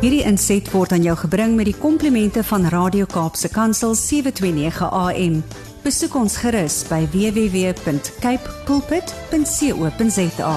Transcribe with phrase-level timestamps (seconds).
[0.00, 5.34] Hierdie inset word aan jou gebring met die komplimente van Radio Kaapse Kansel 729 AM.
[5.84, 10.54] Besoek ons gerus by www.cape pulpit.co.za.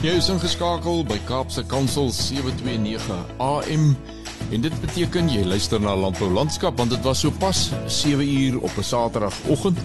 [0.00, 3.92] Jy is ingeskakel by Kaapse Kansel 729 AM.
[4.50, 8.58] En dit beteken jy luister na Landbou Landskap want dit was so pas 7 uur
[8.58, 9.78] op 'n Saterdagoggend.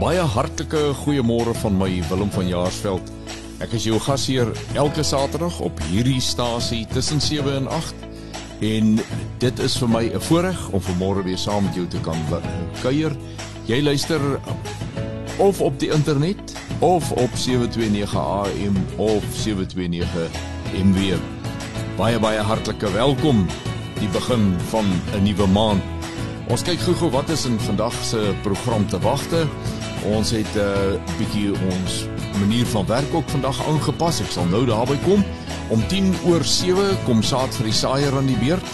[0.00, 3.10] Baie hartlike goeiemôre van my Willem van Jaarsveld.
[3.58, 7.94] Ek is jou gasheer elke Saterdag op hierdie stasie tussen 7 en 8.
[8.60, 8.98] En
[9.38, 12.18] dit is vir my 'n voorreg om vanmôre weer saam met jou te kan
[12.82, 13.16] kuier.
[13.64, 14.20] Jy luister
[15.36, 20.30] of op die internet of op 729 AM of 729
[20.84, 21.18] MW.
[21.96, 23.46] Baie baie hartlike welkom
[24.00, 25.82] die begin van 'n nuwe maand.
[26.48, 29.46] Ons kyk gou-gou wat is in vandag se program te wagte.
[30.04, 32.06] Ons het 'n uh, bietjie ons
[32.38, 34.20] manier van werk ook vandag aangepas.
[34.20, 35.24] Ek sal nou daarby kom.
[35.68, 38.66] Om 10 oor 7 kom saad vir die saaier aan die beurt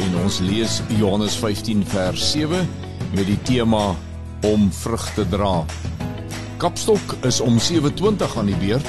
[0.00, 2.68] en ons lees Johannes 15 vers 7
[3.14, 3.94] met die tema
[4.46, 5.64] om vrug te dra.
[6.56, 8.86] Kapstok is om 7:20 aan die beurt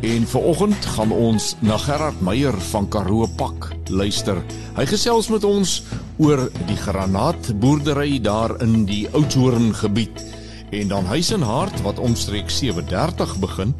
[0.00, 4.38] en vanoggend gaan ons na Gerard Meyer van Karoo Pak luister.
[4.76, 5.82] Hy gesels met ons
[6.22, 10.22] oor die granaatboerdery daar in die Oudtshoorn gebied.
[10.70, 13.74] En dan Huis en Hart wat omstreeks 7:30 begin,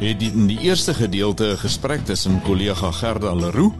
[0.00, 3.74] het die, in die eerste gedeelte 'n gesprek tussen kollega Gerda Leroux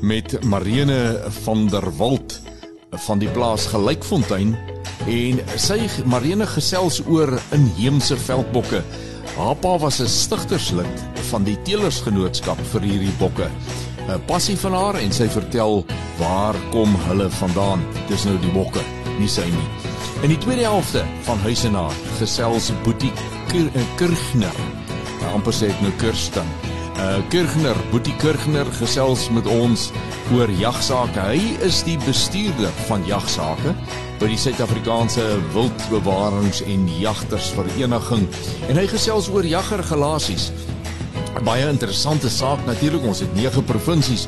[0.00, 2.40] met Marene van der Walt
[2.90, 4.56] van die plaas Gelykfontein
[5.06, 8.82] en sy Marene gesels oor inheemse veldbokke.
[9.38, 10.96] Haar pa was 'n stigterslid
[11.30, 13.46] van die Telersgenootskap vir hierdie bokke.
[14.08, 15.84] 'n passie van haar en sy vertel
[16.18, 17.84] waar kom hulle vandaan.
[18.08, 18.82] Dis nou die bokke,
[19.18, 19.68] nie sy nie.
[20.22, 23.12] In die tweede helfte van Huis en Haar gesels Boetie
[23.96, 24.58] Kirchner.
[25.34, 26.67] Amper sê ek nou Kirsten.
[26.98, 29.88] Uh Kirchner, Boetie Kirchner gesels met ons
[30.34, 31.22] oor jagsaake.
[31.30, 33.74] Hy is die bestuurder van jagsaake
[34.18, 38.26] by die Suid-Afrikaanse Wildbewarings en Jagters Vereniging
[38.66, 40.50] en hy gesels oor jaggergelasies
[41.46, 44.26] baie interessante saak natuurlik ons het 9 provinsies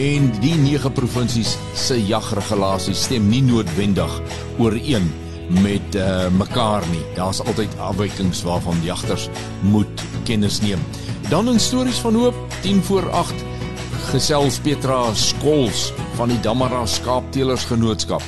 [0.00, 4.14] en die 9 provinsies se jagregulasies stem nie noodwendig
[4.62, 5.10] ooreen
[5.60, 7.02] met uh, mekaar nie.
[7.16, 9.28] Daar's altyd afwykings waarvan jagters
[9.66, 10.80] moet kennis neem.
[11.28, 13.34] Dan in stories van hoop 10 voor 8
[14.10, 18.22] gesels Petra Skols van die Damara Skaapteelers Genootskap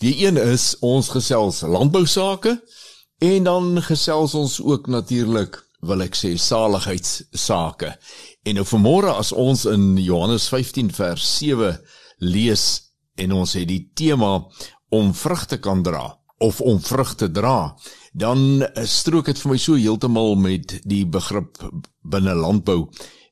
[0.00, 2.64] Die een is ons gesels landbou sake
[3.20, 7.94] en dan gesels ons ook natuurlik wil ek sê saligheidsake.
[8.44, 11.76] En nou vanmôre as ons in Johannes 15 vers 7
[12.24, 12.64] lees
[13.20, 14.38] en ons het die tema
[14.90, 16.08] om vrugte kan dra
[16.40, 17.76] of om vrugte dra,
[18.16, 21.60] dan strook dit vir my so heeltemal met die begrip
[22.00, 22.86] binne landbou.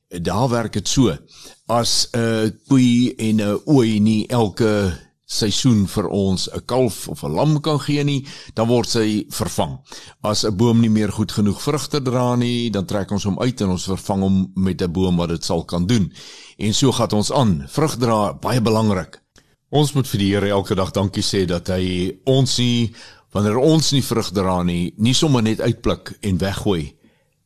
[0.09, 1.17] Daar werk dit so
[1.65, 4.93] as 'n koei en 'n ooi nie elke
[5.29, 8.25] seisoen vir ons 'n kalf of 'n lam kan gee nie,
[8.55, 9.79] dan word sy vervang.
[10.23, 13.61] As 'n boom nie meer goed genoeg vrugte dra nie, dan trek ons hom uit
[13.61, 16.11] en ons vervang hom met 'n boom wat dit sal kan doen.
[16.57, 17.65] En so gaan ons aan.
[17.67, 19.21] Vrug dra baie belangrik.
[19.69, 22.91] Ons moet vir die Here elke dag dankie sê dat hy ons nie
[23.31, 26.95] wanneer ons nie vrug dra nie, nie sommer net uitpluk en weggooi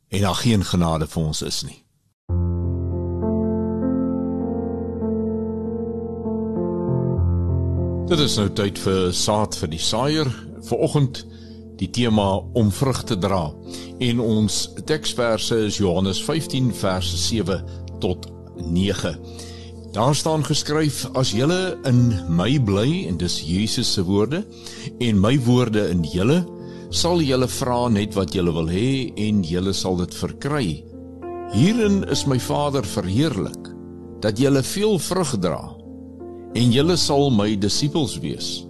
[0.08, 1.83] en daar geen genade vir ons is nie.
[8.04, 10.28] Dit is nou tyd vir saad vir die saaier.
[10.68, 11.22] Vanoggend
[11.80, 13.46] die tema om vrug te dra.
[14.04, 17.62] En ons teksverse is Johannes 15 verse 7
[18.04, 18.28] tot
[18.60, 19.14] 9.
[19.96, 24.42] Daar staan geskryf as julle in my bly en dis Jesus se woorde
[25.00, 26.42] en my woorde in julle
[26.92, 30.66] sal julle vra net wat julle wil hê en julle sal dit verkry.
[31.56, 33.72] Hierin is my Vader verheerlik
[34.20, 35.62] dat julle veel vrug dra
[36.54, 38.64] en julle sal my disippels wees.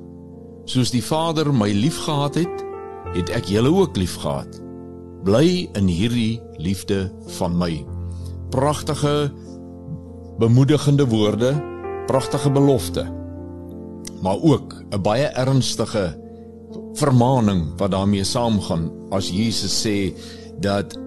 [0.64, 2.66] Soos die Vader my liefgehad het,
[3.14, 4.64] het ek julle ook liefgehad.
[5.24, 7.08] bly in hierdie liefde
[7.38, 7.80] van my.
[8.52, 9.32] Pragtige
[10.38, 11.54] bemoedigende woorde,
[12.06, 13.06] pragtige belofte.
[14.20, 16.16] Maar ook 'n baie ernstige
[16.94, 20.12] vermaaning wat daarmee saamgaan as Jesus sê
[20.60, 20.98] dat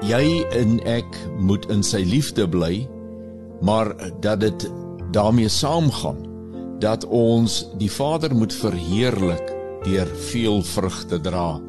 [0.00, 2.88] jy en ek moet in sy liefde bly,
[3.60, 4.70] maar dat dit
[5.12, 6.26] daarmee saamgaan
[6.80, 9.52] dat ons die Vader moet verheerlik
[9.84, 11.60] deur veel vrugte dra.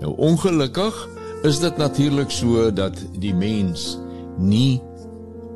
[0.00, 1.08] Nou ongelukkig
[1.42, 3.98] is dit natuurlik so dat die mens
[4.38, 4.80] nie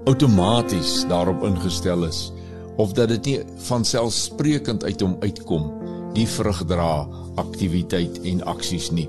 [0.04, 2.31] outomaties daarop ingestel is
[2.76, 3.38] of dat dit nie
[3.69, 5.69] van selfsprekend uit hom uitkom
[6.14, 7.04] die vrug dra
[7.40, 9.08] aktiwiteit en aksies nie.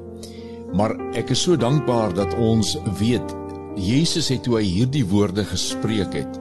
[0.76, 3.36] Maar ek is so dankbaar dat ons weet
[3.76, 6.40] Jesus het toe hy hierdie woorde gespreek het,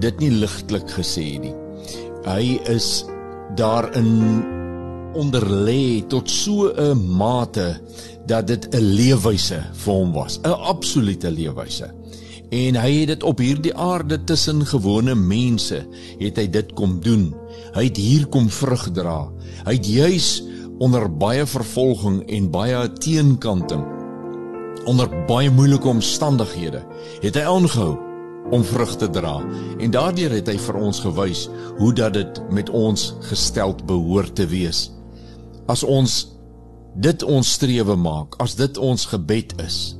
[0.00, 1.54] dit nie ligtelik gesê nie.
[2.24, 3.04] Hy is
[3.58, 4.42] daarin
[5.14, 7.80] onderlê tot so 'n mate
[8.26, 11.90] dat dit 'n leefwyse vir hom was, 'n absolute leefwyse.
[12.50, 15.86] En hy het dit op hierdie aarde tussen gewone mense,
[16.18, 17.34] het hy dit kom doen.
[17.74, 19.30] Hy het hier kom vrug dra.
[19.64, 20.42] Hy het juis
[20.78, 23.84] onder baie vervolging en baie teenkanting
[24.84, 26.82] onder baie moeilike omstandighede
[27.22, 27.94] het hy aangehou
[28.52, 29.38] om vrug te dra
[29.78, 31.46] en daardeur het hy vir ons gewys
[31.78, 34.90] hoe dat dit met ons gesteld behoort te wees.
[35.70, 36.18] As ons
[36.94, 39.96] dit ons strewe maak, as dit ons gebed is,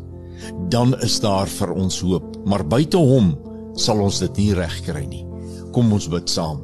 [0.70, 3.32] dan is daar vir ons hoop, maar buite hom
[3.80, 5.24] sal ons dit nie regkry nie.
[5.74, 6.62] Kom ons bid saam.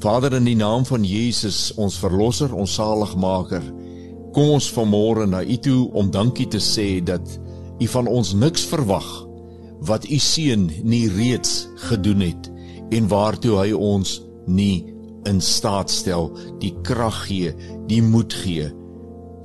[0.00, 3.64] Vader in die naam van Jesus, ons verlosser, ons saligmaker,
[4.32, 7.26] kom ons vanmôre na U toe om dankie te sê dat
[7.80, 9.08] U van ons niks verwag
[9.88, 12.50] wat U seun nie reeds gedoen het
[12.90, 14.18] en waartoe hy ons
[14.50, 14.90] nie
[15.28, 16.30] in staat stel,
[16.60, 17.52] die krag gee,
[17.88, 18.70] die moed gee,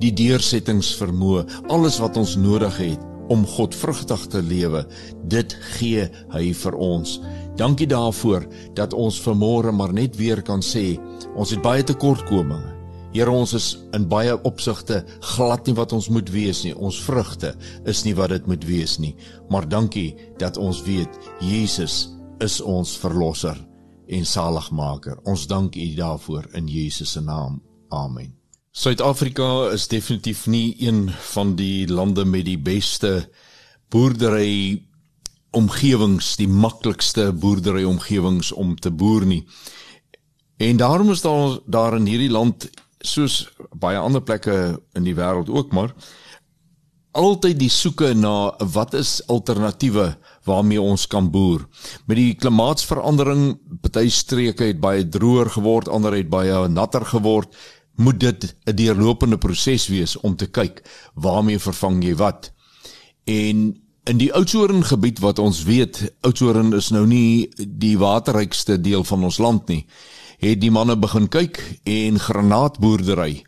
[0.00, 4.84] die deursettingsvermoë, alles wat ons nodig het om godvrugtig te lewe,
[5.26, 7.18] dit gee hy vir ons.
[7.58, 8.46] Dankie daarvoor
[8.78, 10.94] dat ons vanmôre maar net weer kan sê,
[11.34, 12.75] ons het baie tekortkominge.
[13.16, 13.66] Here ons is
[13.96, 16.74] in baie opsigte glad nie wat ons moet wees nie.
[16.76, 17.54] Ons vrugte
[17.88, 19.14] is nie wat dit moet wees nie.
[19.48, 22.10] Maar dankie dat ons weet Jesus
[22.44, 23.56] is ons verlosser
[24.12, 25.16] en saligmaker.
[25.24, 27.62] Ons dank U daarvoor in Jesus se naam.
[27.88, 28.34] Amen.
[28.76, 33.30] Suid-Afrika is definitief nie een van die lande met die beste
[33.88, 34.82] boerdery
[35.56, 39.46] omgewings, die maklikste boerdery omgewings om te boer nie.
[40.60, 42.68] En daarom is daar daar in hierdie land
[43.00, 45.94] soos baie ander plekke in die wêreld ook maar
[47.16, 50.10] altyd die soeke na wat is alternatiewe
[50.46, 51.64] waarmee ons kan boer.
[52.06, 57.56] Met die klimaatsverandering, party streke het baie droër geword, ander het baie natter geword
[57.96, 60.82] moet dit 'n deurlopende proses wees om te kyk
[61.14, 62.52] waarmee vervang jy wat.
[63.24, 69.04] En in die Oudtshoorn gebied wat ons weet, Oudtshoorn is nou nie die waterrykste deel
[69.04, 69.86] van ons land nie,
[70.40, 73.44] het die manne begin kyk en granaatboerdery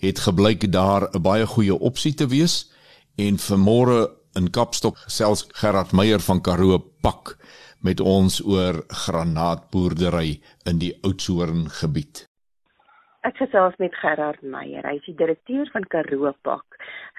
[0.00, 2.72] het gebleik daar 'n baie goeie opsie te wees
[3.16, 4.08] en vanmôre
[4.38, 7.36] in Kapstok selfs Gerard Meyer van Karoo pak
[7.82, 10.40] met ons oor granaatboerdery
[10.70, 12.28] in die Oudtshoorn gebied.
[13.20, 14.86] Ek gesels met Gerard Meyer.
[14.88, 16.64] Hy is die direkteur van Karoo Pak.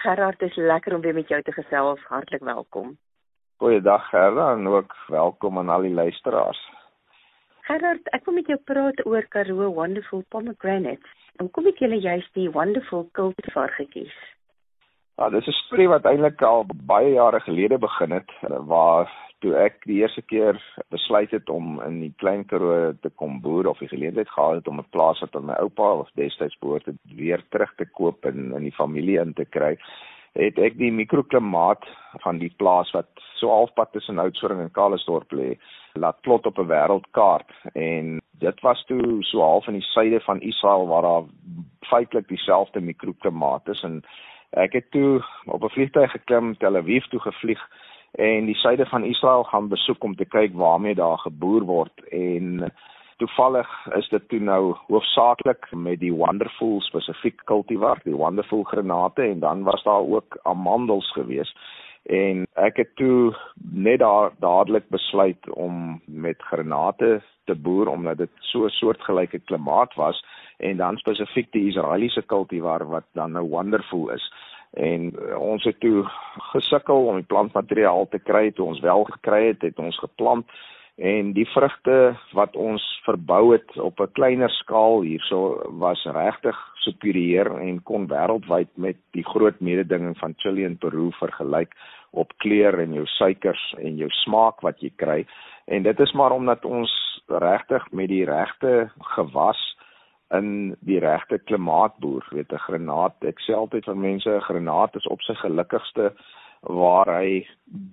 [0.02, 2.02] Gerard, dit is lekker om weer met jou te gesels.
[2.10, 2.98] Hartlik welkom.
[3.58, 6.62] Goeiedag Gerard en ook welkom aan al die luisteraars.
[7.72, 11.12] Gerard, ek wil met jou praat oor Karoo Wonderful Pomegranates.
[11.40, 14.16] Hoekom het julle juist die Wonderful kultivar gekies?
[15.16, 18.32] Ja, dis 'n storie wat eintlik al baie jare gelede begin het
[18.74, 19.08] waar
[19.40, 20.60] toe ek die eerste keer
[20.90, 24.68] besluit het om in die klein Karoo te kom boer of die geleentheid gehad het
[24.68, 28.26] om 'n plaas wat aan my oupa of destyds behoort het weer terug te koop
[28.26, 29.78] en in die familie in te kry,
[30.34, 31.84] het ek die mikroklimaat
[32.24, 33.10] van die plaas wat
[33.40, 35.56] so halfpad tussen Oudtshoorn en Kalisdorp lê,
[36.00, 37.52] laat plot op 'n wêreldkaart.
[37.74, 41.24] En dit was toe so half in die suide van Israel waar daar
[41.80, 43.84] feitelik dieselfde mikroklimaat is.
[43.84, 44.04] En
[44.50, 47.62] ek het toe op 'n vliegtuig geklim Tel Aviv toe gevlieg
[48.12, 52.04] en die suide van Israel gaan besoek om te kyk waarmee daar geboer word.
[52.10, 52.72] En
[53.22, 59.40] toevallig is dit toe nou hoofsaaklik met die wonderful spesifiek kultivar die wonderful granate en
[59.44, 61.58] dan was daar ook amandels geweest.
[62.10, 68.34] En ek het toe net daar dadelik besluit om met granate te boer omdat dit
[68.40, 70.26] so 'n soortgelyke klimaat was
[70.58, 74.34] en dan spesifiek die Israeliese kultivar wat dan nou wonderful is.
[74.74, 76.04] En uh, ons het toe
[76.54, 80.46] gesukkel om die plantmateriaal te kry toe ons wel gekry het het ons geplant
[81.02, 87.58] En die vrugte wat ons verbou het op 'n kleiner skaal hierso was regtig superieur
[87.60, 91.74] en kon wêreldwyd met die groot mededinging van Chili en Peru vergelyk
[92.12, 95.26] op kleur en jou suikers en jou smaak wat jy kry.
[95.66, 96.92] En dit is maar omdat ons
[97.28, 99.78] regtig met die regte gewas
[100.30, 102.28] in die regte klimaat boer.
[102.32, 106.14] Weet 'n granaat, ek sê altyd vir mense 'n granaat is op sy gelukkigste
[106.62, 107.42] waar hy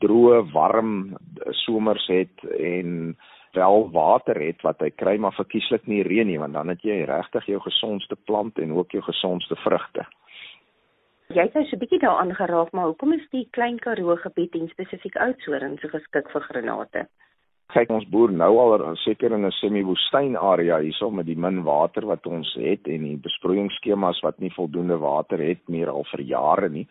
[0.03, 1.17] droë, warm
[1.65, 3.17] somers het en
[3.57, 7.05] wel water het wat hy kry maar verkieslik nie reën nie want dan het jy
[7.09, 10.05] regtig jou gesondste plant en ook jou gesondste vrugte.
[11.29, 14.55] Jy het nou so 'n bietjie daaraan geraak, maar hoekom is die Klein Karoo gebied
[14.55, 17.09] en spesifiek Oudtshoorn so geskik vir granate?
[17.69, 22.07] Kyk, ons boer nou al seker in 'n semi-woestyn area hierso met die min water
[22.07, 26.69] wat ons het en die besproeiingsskemas wat nie voldoende water het meer al vir jare
[26.69, 26.89] nie.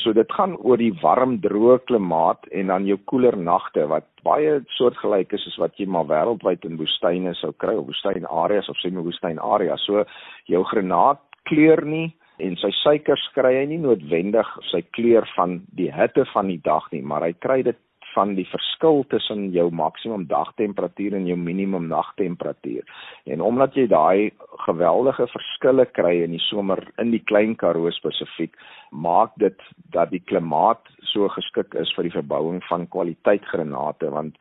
[0.00, 4.60] So dit gaan oor die warm droë klimaat en dan jou koeler nagte wat baie
[4.76, 8.78] soortgelyk is as wat jy maar wêreldwyd in woestyne sou kry of woestyn areas of
[8.80, 9.84] semi-woestyn areas.
[9.84, 10.04] So
[10.48, 12.08] jou granaat kleur nie
[12.40, 16.86] en sy suikers kry hy nie noodwendig sy kleur van die hitte van die dag
[16.94, 17.76] nie, maar hy kry dit
[18.14, 22.86] van die verskil tussen jou maksimum dagtemperatuur en jou minimum nagtemperatuur.
[23.26, 24.30] En omdat jy daai
[24.66, 28.56] geweldige verskille kry in die somer in die Klein Karoo spesifiek,
[28.90, 29.58] maak dit
[29.94, 34.36] dat die klimaat so geskik is vir die verbouing van kwaliteit granate want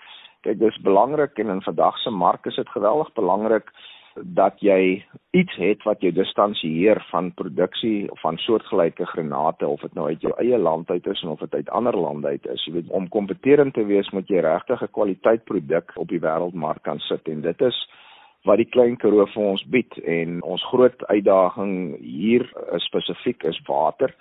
[0.46, 3.72] kyk dis belangrik en in vandag se mark is dit geweldig belangrik
[4.24, 10.08] dat jy iets het wat jou distansieer van produksie van soortgelyke granate of dit nou
[10.08, 12.66] uit jou eie land uit is of dit uit ander lande uit is.
[12.66, 16.84] Jy weet om kompeterend te wees moet jy regtig 'n kwaliteit produk op die wêreldmark
[16.84, 17.28] kan sit.
[17.28, 17.90] En dit is
[18.44, 19.98] wat die klein Karoo vir ons bied.
[19.98, 24.16] En ons groot uitdaging hier is spesifiek is water.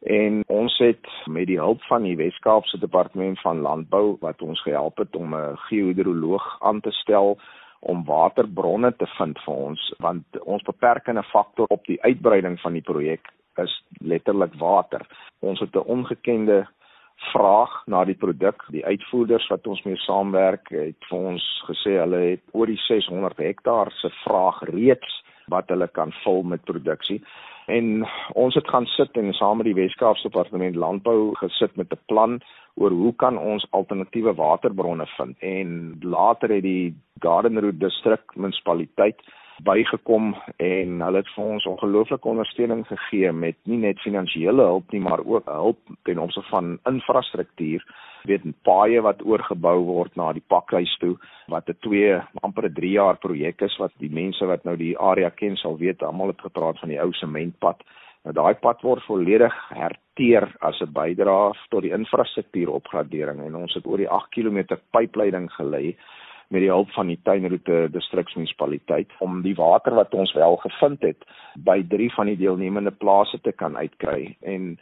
[0.00, 4.98] En ons het met die hulp van die Wes-Kaapse Departement van Landbou wat ons gehelp
[4.98, 7.38] het om 'n geohidroloog aan te stel
[7.80, 12.84] om waterbronne te vind vir ons want ons beperkende faktor op die uitbreiding van die
[12.84, 15.06] projek is letterlik water.
[15.40, 16.66] Ons het 'n ongekende
[17.32, 18.64] vraag na die produk.
[18.72, 23.36] Die uitvoerders wat ons mee saamwerk het vir ons gesê hulle het oor die 600
[23.36, 25.22] hektaar se vraag reeds
[25.52, 27.20] wat hulle kan vul met produksie.
[27.66, 31.98] En ons het gaan sit en saam met die Wes-Kaapse Departement Landbou gesit met 'n
[32.06, 32.40] plan
[32.74, 35.38] oor hoe kan ons alternatiewe waterbronne vind.
[35.38, 39.20] En later het die Garden Route distrik munisipaliteit
[39.64, 45.02] bygekom en hulle het vir ons ongelooflike ondersteuning gegee met nie net finansiële hulp nie
[45.04, 47.84] maar ook hulp ten opsigte van infrastruktuur.
[48.28, 51.16] Weet paaie wat oorgebou word na die pakhuis toe
[51.48, 54.98] wat 'n 2 amper 'n 3 jaar projek is wat die mense wat nou die
[54.98, 57.82] area ken sal weet almal het gepraat van die ou sementpad.
[58.24, 63.86] Nou daai pad word volledig herteer as 'n bydrae tot die infrastruktuuropgradering en ons het
[63.86, 65.96] oor die 8 km pypleiding gelê
[66.50, 71.26] met die hulp van die Tuinroete distriksmunisipaliteit om die water wat ons wel gevind het
[71.54, 74.36] by drie van die deelnemende plase te kan uitkry.
[74.42, 74.74] En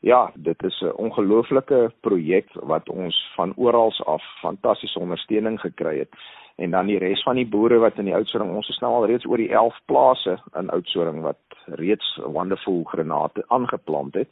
[0.00, 6.12] ja dit is 'n ongelooflike projek wat ons van oral af fantastiese ondersteuning gekry het.
[6.56, 9.06] En dan die res van die boere wat in die Oudtshoorn ons is nou al
[9.06, 14.28] reeds oor die 11 plase in Oudtshoorn wat reeds wonderful granate aangeplant het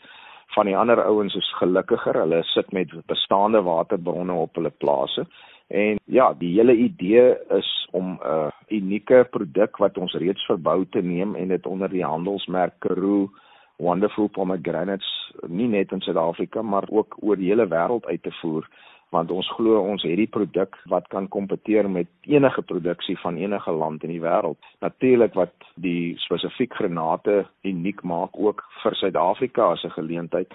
[0.54, 2.20] van die ander ouens is gelukkiger.
[2.20, 5.26] Hulle sit met bestaande waterbronne op hulle plase.
[5.66, 11.02] En ja die hele idee is om 'n unieke produk wat ons reeds verbou te
[11.02, 13.30] neem en dit onder die handelsmerk Karoo
[13.76, 18.68] Wonderful Pomegranates nie net in Suid-Afrika maar ook oor die hele wêreld uit te voer
[19.14, 23.72] want ons glo ons het die produk wat kan kompeteer met enige produksie van enige
[23.72, 24.58] land in die wêreld.
[24.80, 30.52] Natuurlik wat die spesifiek granate uniek maak ook vir Suid-Afrika as 'n geleentheid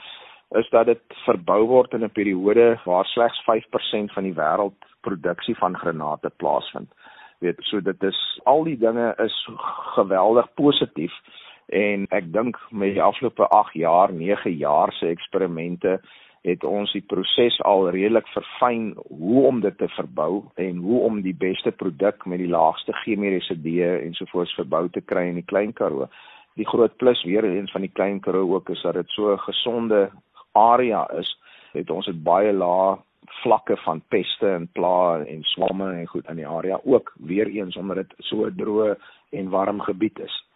[0.59, 5.77] is dat dit verbou word in 'n periode waar slegs 5% van die wêreldproduksie van
[5.77, 6.91] granate plaasvind.
[7.39, 9.49] Weet, so dit is al die dinge is
[9.95, 11.13] geweldig positief
[11.65, 16.01] en ek dink met die afgelope 8 jaar, 9 jaar se eksperimente
[16.41, 21.21] het ons die proses al redelik verfyn hoe om dit te verbou en hoe om
[21.21, 25.73] die beste produk met die laagste chemiese residue ensovoorts verbou te kry in die Klein
[25.73, 26.09] Karoo.
[26.57, 29.39] Die groot plus weer eens van die Klein Karoo ook is dat dit so 'n
[29.39, 30.09] gesonde
[30.51, 31.37] area is.
[31.73, 32.97] Het ons het baie lae
[33.43, 37.75] vlakke van peste en pla en swamme en goed in die area ook weer eens
[37.75, 38.95] omdat dit so droë
[39.29, 40.50] en warm gebied is.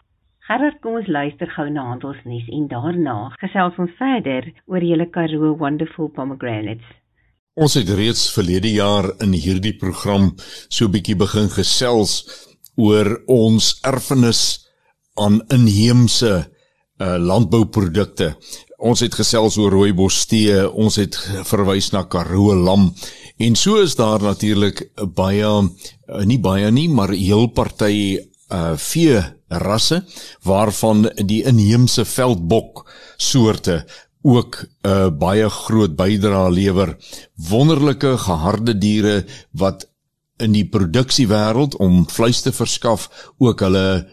[0.45, 5.55] Gerard, kom ons luister gou na handelsnuus en daarna gesels ons verder oor julle Karoo
[5.57, 6.85] Wonderful Pomegranates.
[7.57, 10.35] Ons het reeds verlede jaar in hierdie program
[10.69, 12.13] so 'n bietjie begin gesels
[12.77, 14.69] oor ons erfenis
[15.17, 18.35] aan inheemse uh, landbouprodukte.
[18.77, 21.15] Ons het gesels oor rooibos tee, ons het
[21.49, 22.93] verwys na Karoo lam
[23.39, 28.19] en so is daar natuurlik baie eh, nie baie nie, maar heel party
[28.53, 30.03] uh vee rasse
[30.43, 32.85] waarvan die inheemse veldbok
[33.17, 33.85] soorte
[34.21, 36.97] ook 'n uh, baie groot bydrae lewer.
[37.35, 39.89] Wonderlike geharde diere wat
[40.37, 44.07] in die produksiewêreld om vleis te verskaf ook hulle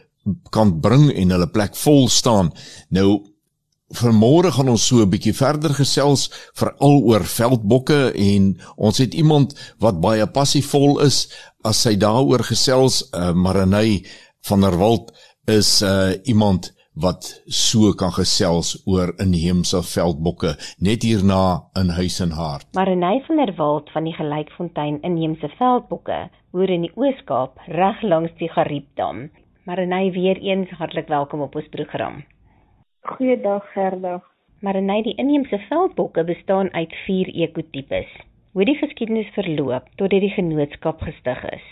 [0.50, 2.52] kan bring en hulle plek vol staan.
[2.88, 3.32] Nou
[3.92, 9.52] Vanmôre gaan ons so 'n bietjie verder gesels veral oor veldbokke en ons het iemand
[9.78, 11.28] wat baie passievol is
[11.62, 14.04] as sy daaroor gesels uh, Marinay
[14.48, 15.12] van der Walt
[15.44, 21.44] is uh, iemand wat so kan gesels oor inheemse veldbokke net hierna
[21.80, 22.66] in huis en hart.
[22.74, 26.18] Marinay van der Walt van die Gelykfontein inheemse veldbokke
[26.52, 29.30] hoor in die Oos-Kaap reg langs die Gariepdam.
[29.64, 32.24] Marinay weer eens hartlik welkom op ons program.
[33.00, 34.20] Goeiedag Gerda.
[34.60, 38.10] Maar in die inheemse veldbokke bestaan uit 4 ekotipes.
[38.52, 41.64] Hoe die geskiedenis verloop tot dit die genootskap gestig is.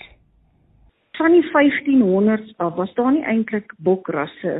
[1.20, 4.52] Van die 1500s af was daar nie eintlik bokrasse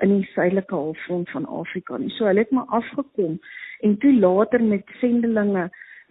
[0.00, 2.08] in die suidelike halfrond van Afrika nie.
[2.14, 3.34] So hulle het maar afgekom
[3.84, 5.66] en toe later met sendelinge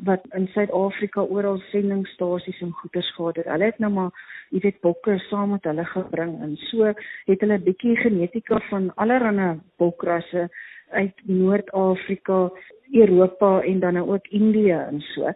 [0.10, 3.50] wat in Suid-Afrika oral sendingstasies en goederes gehad het.
[3.50, 7.58] Hulle het nou maar, jy weet, bokke saam met hulle gebring en so het hulle
[7.58, 10.50] 'n bietjie genetika van allerlei bokrasse
[10.92, 12.52] uit Noord-Afrika,
[12.94, 15.34] Europa en dan nou ook Indië en so.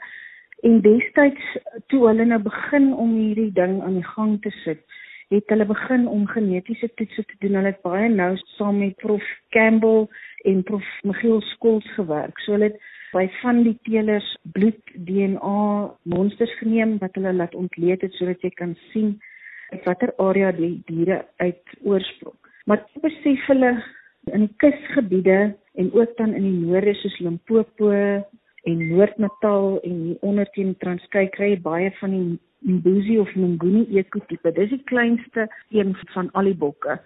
[0.68, 4.82] En destyds toe hulle nou begin om hierdie ding aan die gang te sit,
[5.32, 7.56] het hulle begin om genetiese toetse te doen.
[7.60, 9.26] Hulle het baie nou saam met Prof
[9.56, 10.08] Campbell
[10.50, 12.42] en Prof Michiel Skols gewerk.
[12.44, 12.82] So hulle het
[13.14, 15.62] by van die teelers bloed DNA
[16.14, 19.16] monsters geneem wat hulle laat ontleed het sodat jy kan sien
[19.72, 22.36] uit watter area die diere uit oorsprong.
[22.66, 23.72] Maar besef hulle
[24.34, 25.40] in die kusgebiede
[25.80, 27.94] en ook dan in die noorde soos Limpopo
[28.64, 32.40] en Noord-Natal en hier onder teen Transkei kry jy baie van die
[32.76, 34.52] Mbuzi of Nguni ekotipe.
[34.52, 37.00] Dis die kleinste een van al die bokke,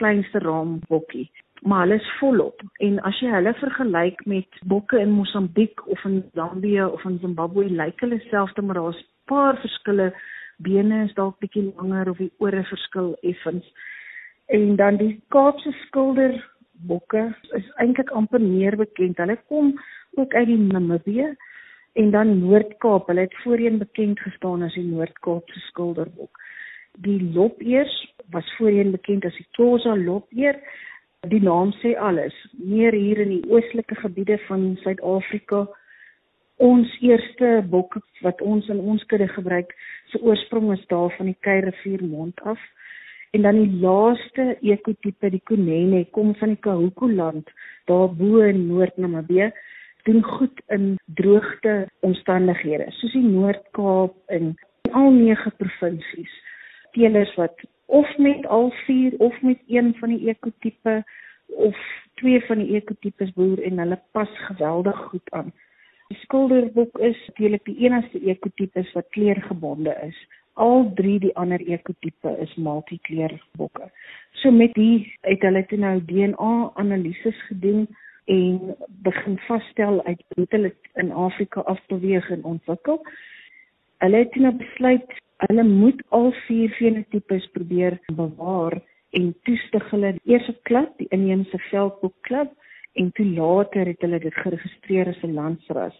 [0.00, 1.28] kleinste raambokkie
[1.60, 2.62] maar hulle is volop.
[2.76, 7.68] En as jy hulle vergelyk met bokke in Mosambiek of in Zambië of in Zimbabwe
[7.70, 10.12] lyk hulle selfs maar daar's paar verskille.
[10.56, 13.66] Bene is dalk bietjie langer of die ore verskil effens.
[14.46, 16.36] En dan die Kaapse skilder
[16.88, 19.74] bokke is eintlik amper meer bekend hulle kom
[20.16, 21.34] ook uit die Namibië
[21.96, 26.42] en dan Noord-Kaap hulle het voorheen bekend gestaan as die Noord-Kaapse skilderbok
[27.04, 27.94] die lopeers
[28.32, 30.60] was voorheen bekend as die Xhosa lopeer
[31.30, 32.34] die naam sê alles.
[32.52, 35.64] Meer hier in die oostelike gebiede van Suid-Afrika.
[36.62, 39.74] Ons eerste bok wat ons in ons kudde gebruik,
[40.12, 42.60] se oorsprong is daar van die Keirevier mond af.
[43.36, 47.50] En dan die laaste ekotipe, die Kunene, kom van die Kahuku land,
[47.84, 49.50] daar bo in Noord-Namibië,
[50.06, 51.74] doen goed in droogte
[52.06, 54.54] omstandighede, soos die Noord-Kaap en
[54.96, 56.32] al nege provinsies.
[56.96, 57.60] Teelers wat
[57.92, 61.02] of met al vier of met een van die ekotipe
[61.68, 61.84] of
[62.22, 65.52] twee van die ekotipes boer en hulle pas geweldig goed aan.
[66.08, 70.24] Die skilderbok is natuurlik die enigste ekotipes wat kleurgebonde is.
[70.56, 73.90] Al drie die ander ekotipe is multikleurbokke.
[74.40, 77.86] So met die het hulle toe nou DNA analises gedoen
[78.32, 83.02] en begin vasstel uit hoe hulle in Afrika afbeweeg en ontwikkel.
[84.00, 88.78] Hulle het nou besluit hulle moet al vier fenotipes probeer bewaar
[89.12, 92.52] en toestig hulle eers 'n klub, die inheemse veldboek klub
[92.94, 95.96] en toe later het hulle dit geregistreer as 'n landsras.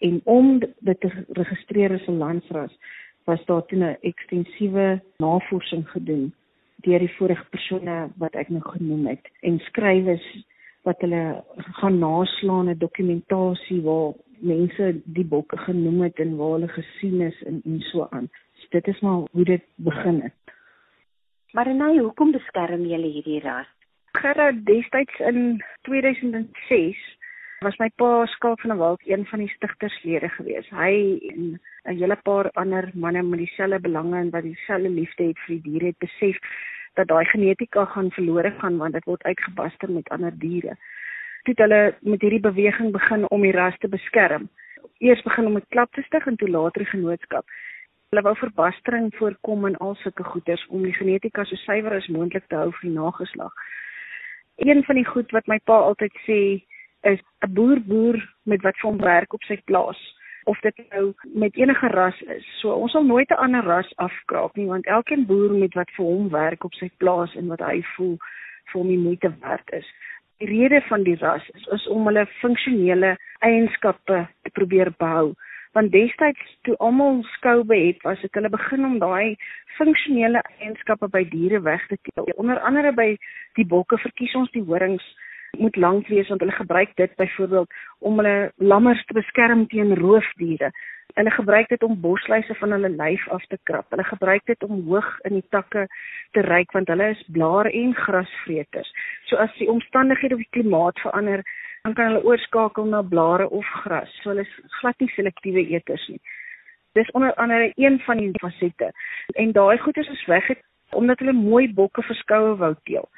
[0.00, 2.72] En om dit te registreer as 'n landsras
[3.28, 6.34] was daar toe 'n ekstensiewe navorsing gedoen
[6.84, 10.26] deur die vorige persone wat ek nou genoem het en skrywers
[10.82, 11.44] wat hulle
[11.80, 17.42] gaan naslaan 'n dokumentasie waar mense die bokke genoem het en waar hulle gesien is
[17.42, 18.28] en en so aan
[18.68, 20.54] dit is maar hoe dit begin het.
[21.50, 23.66] Maar nou, hoekom beskerm julle hierdie ras?
[24.12, 27.17] Gerard destyds in 2006
[27.60, 30.68] was my pa Skaap van der Walt een van die stigterslede gewees.
[30.70, 35.38] Hy en 'n hele paar ander manne met dieselfde belange en wat dieselfde liefde het
[35.38, 36.36] vir die diere het besef
[36.94, 40.76] dat daai genetika gaan verlore gaan want dit word uitgebaster met ander diere.
[41.42, 44.48] Toe het hulle met hierdie beweging begin om die ras te beskerm.
[44.98, 47.44] Eers begin om 'n klap te stig en toe later 'n genootskap.
[48.10, 52.46] Hulle wou verbastering voorkom in al sulke goeders om die genetika so suiwer as moontlik
[52.46, 53.52] te hou vir die nageslag.
[54.56, 56.62] Een van die goed wat my pa altyd sê
[57.02, 60.00] is 'n boer boer met wat vir hom werk op sy plaas
[60.48, 62.46] of dit nou met enige ras is.
[62.60, 66.04] So ons sal nooit 'n ander ras afkraak nie want elkeen boer met wat vir
[66.04, 68.16] hom werk op sy plaas en wat hy voel
[68.70, 69.88] vir hom die moeite werd is.
[70.38, 75.34] Die rede van die ras is, is om hulle funksionele eienskappe te probeer behou.
[75.72, 79.36] Want destyds toe almal skoube het, was dit hulle begin om daai
[79.76, 82.32] funksionele eienskappe by diere weg te teel.
[82.36, 83.16] Onder andere by
[83.54, 85.04] die bokke verkies ons die horings
[85.50, 90.70] moet lank wees want hulle gebruik dit byvoorbeeld om hulle lammers te beskerm teen roofdiere.
[91.14, 93.86] Hulle gebruik dit om bosluise van hulle lyf af te krap.
[93.90, 95.86] Hulle gebruik dit om hoog in die takke
[96.30, 98.92] te ryk want hulle is blaar en grasvreters.
[99.24, 101.42] So as die omstandighede of die klimaat verander,
[101.82, 104.12] dan kan hulle oorskakel na blare of gras.
[104.22, 106.20] So hulle is glad nie selektiewe eters nie.
[106.92, 108.92] Dis onder andere een van die fasette.
[109.34, 110.52] En daai goeders is weg
[110.90, 113.08] omdat hulle mooi bokke verskoue wou teel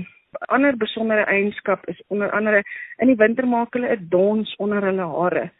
[0.48, 2.62] ander besondere eienskap is onder andere
[2.98, 5.50] in die winter maak hulle 'n dons onder hulle hare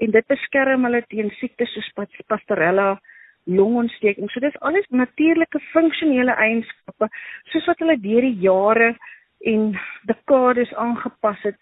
[0.00, 1.90] en dit beskerm hulle teen siektes soos
[2.26, 3.00] pastorella,
[3.44, 4.30] longontsteking.
[4.30, 7.08] So dis alles natuurlike funksionele eienskappe
[7.52, 8.94] soos wat hulle deur die jare
[9.52, 9.78] en
[10.08, 11.56] dekades aangepas het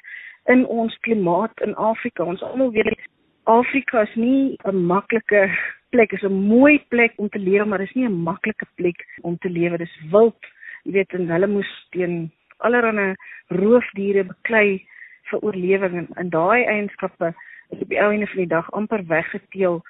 [0.47, 2.25] in ons klimaat in Afrika.
[2.25, 3.09] Ons almal weet
[3.45, 5.49] Afrika is nie 'n maklike
[5.91, 9.39] plek, is 'n mooi plek om te lewe, maar dis nie 'n maklike plek om
[9.39, 9.79] te lewe.
[9.79, 10.37] Dis wild.
[10.85, 13.15] Jy weet, en hulle moes teen allerlei
[13.49, 14.87] roofdiere beklei
[15.31, 17.33] vir oorlewing en, en daai eienskappe
[17.71, 19.81] is op die ou einde van die dag amper weggeteel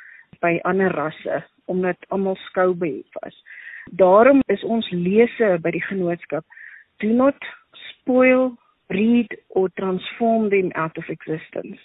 [0.42, 3.36] by ander rasse omdat almal skoubeef was.
[4.00, 6.44] Daarom is ons lese by die genootskap
[6.98, 7.38] do not
[7.90, 8.56] spoil,
[8.88, 11.78] breed or transform them out of existence.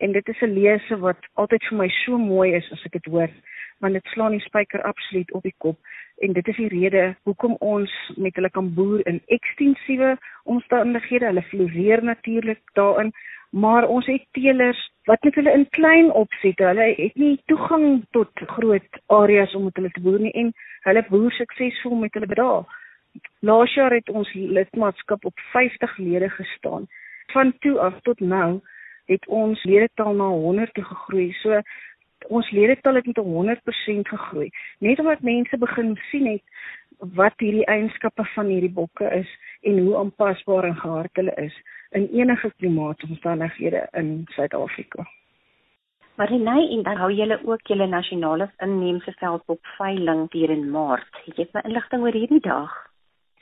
[0.00, 3.04] En dit is 'n lese wat altyd vir my so mooi is as ek dit
[3.04, 3.30] hoor,
[3.78, 5.78] want dit slaan die spyker absoluut op die kop
[6.20, 11.30] en dit is die rede hoekom ons met hulle kan boer in ekstensiewe omstandighede.
[11.30, 13.12] Hulle floreer natuurlik daarin,
[13.50, 16.64] maar ons het teelers wat net hulle in klein opsette.
[16.64, 20.52] Hulle het nie toegang tot groot areas om met hulle te boer nie en
[20.88, 22.76] hulle boer suksesvol met hulle bedaag.
[23.40, 26.86] Laas jaar het ons lidmaatskap op 50 lede gestaan.
[27.32, 28.60] Van toe af tot nou
[29.10, 31.32] het ons ledetal na 100 toe gegroei.
[31.42, 31.62] So
[32.30, 34.50] ons ledetal het met 100% gegroei.
[34.78, 36.42] Net omdat mense begin sien het
[37.20, 39.30] wat hierdie eienskappe van hierdie bokke is
[39.66, 41.56] en hoe aanpasbaar en gehard hulle is
[41.90, 45.06] in enige klimaatomstandighede in Suid-Afrika.
[46.20, 51.20] Marinay, en dan hou julle ook julle nasionale inheemse veldbok veiling hier in Maart.
[51.24, 52.74] Het jy my inligting oor hierdie dag?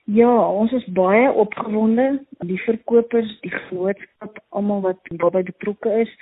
[0.04, 2.06] Ja, ons is baie opgewonde.
[2.46, 6.12] Die verkopers, die genootskap, almal wat daarbey betrokke is,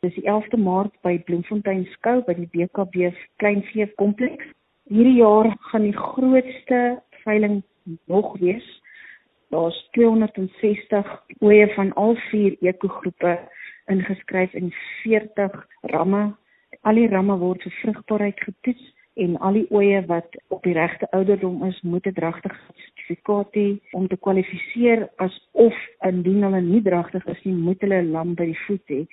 [0.00, 3.10] Dis die 11de Maart by Bloemfontein skou by die BKB
[3.42, 4.46] Kleinvee kompleks.
[4.88, 6.78] Hierdie jaar gaan die grootste
[7.26, 7.58] veiling
[8.08, 8.64] nog wees.
[9.52, 11.10] Daar's 260
[11.44, 13.34] oeye van al vier ekogroepe
[13.92, 14.70] ingeskryf in
[15.02, 15.58] 40
[15.92, 16.22] ramme.
[16.80, 18.86] Al die ramme word vir vrugbaarheid getoets
[19.20, 23.68] en al die oeye wat op die regte ouderdom is, moet 'n dragtige sertifikaat hê
[23.92, 25.76] om te kwalifiseer as of
[26.08, 29.04] indien hulle nie dragtig is nie, moet hulle 'n lam by die voet hê.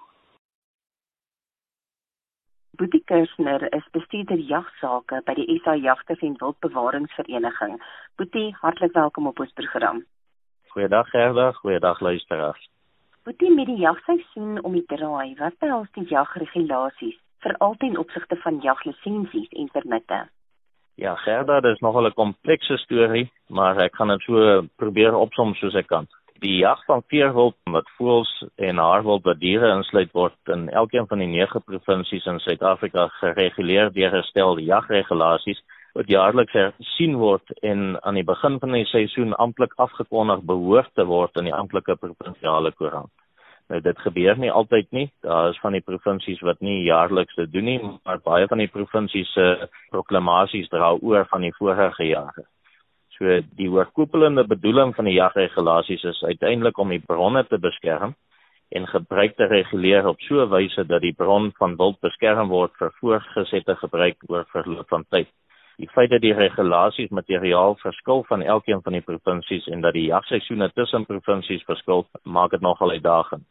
[2.75, 7.75] Boetie Kersner is bestuurder jagsake by die SA Jagters en Wildbewaringsvereniging.
[8.19, 10.03] Boetie, hartlik welkom op ons program.
[10.75, 12.63] Goeiedag Gerda, goeiedag luisteraars.
[13.23, 18.59] Boetie, met die jagseisoen om die draai, wat behels die jagregulasies vir altyd opsigte van
[18.67, 20.19] jaglisensies en permitte?
[20.95, 25.53] Ja, Gerda, dit is nogal 'n komplekse storie, maar ek gaan dit so probeer opsom
[25.55, 26.07] soos ek kan.
[26.39, 31.19] Die jag van veerwild wat voëls en haarwild wat diere insluit word in elkeen van
[31.19, 35.61] die 9 provinsies in Suid-Afrika gereguleer deur gestelde jagregulasies
[35.93, 41.05] wat jaarliks hersien word en aan die begin van die seisoen amptelik afgekondig behoort te
[41.05, 43.11] word in die amptelike provinsiale koerant.
[43.69, 45.05] Nou dit gebeur nie altyd nie.
[45.25, 48.69] Daar is van die provinsies wat nie jaarliks dit doen nie, maar baie van die
[48.69, 52.45] provinsies se proklamasies dra oor van die vorige jare.
[53.17, 58.13] So die oorkoepelende bedoeling van die jagregulasies is uiteindelik om die bronne te beskerm
[58.75, 62.73] en gebruik te reguleer op so 'n wyse dat die bron van wild beskerm word
[62.77, 65.29] vir voortgesette gebruik oor verloop van tyd.
[65.77, 70.07] Die feit dat die regulasies materiaal verskil van elkeen van die provinsies en dat die
[70.07, 73.45] jagseisoene tussen provinsies verskil, maak dit nogal uitdagend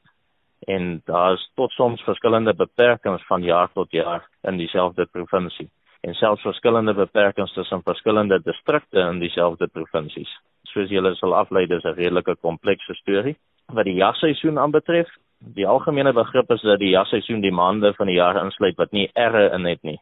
[0.66, 5.68] en daar is tot soms verskillende beperkings van jaar tot jaar in dieselfde provinsie.
[6.04, 10.28] en selfs verskillende beperkings tussen verskillende distrikte in dieselfde provinsies.
[10.68, 13.36] Soos julle sal aflei, dis 'n redelike komplekse storie.
[13.72, 15.08] Wat die jagseisoen aanbetref,
[15.38, 19.10] die algemene begrip is dat die jagseisoen die maande van die jaar insluit wat nie
[19.14, 19.98] erre in het nie.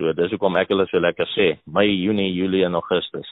[0.00, 3.28] So dis hoekom ek hulle so lekker sê, Mei, Junie, Julie en Augustus.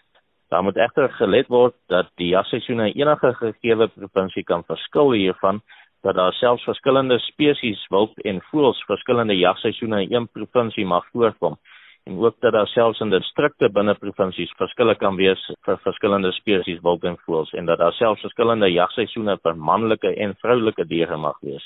[0.52, 5.62] Daar moet egter gelet word dat die jagseisoen in enige gegeewe provinsie kan verskil hiervan
[6.04, 11.56] dat daar selfs verskillende spesies wild en voëls verskillende jagseisoene in een provinsie mag voorkom
[12.08, 16.84] en ook dat daar selfs in distrikte binne provinsies verskille kan wees vir verskillende spesies
[16.84, 21.40] wild en voëls en dat daar selfs verskillende jagseisoene vir manlike en vroulike diere mag
[21.40, 21.64] wees.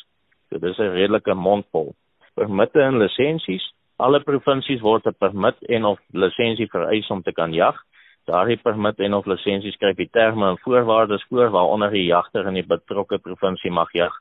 [0.49, 1.95] So dis 'n redelike mondvol.
[2.35, 3.63] Permitte en lisensies,
[3.97, 7.77] alle provinsies word 'n permit en of lisensie vereis om te kan jag.
[8.25, 12.55] Daardie permit en of lisensie skryf die terme en voorwaardes voor waaronder die jagter in
[12.55, 14.13] die betrokke provinsie mag jag.